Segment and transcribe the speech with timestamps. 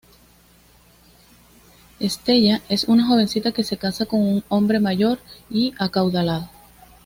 [1.99, 6.49] Stella es una jovencita que se casa con un hombre mayor y acaudalado.